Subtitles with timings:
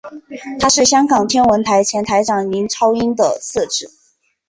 [0.59, 3.91] 他是香港天文台前台长林超英的次子。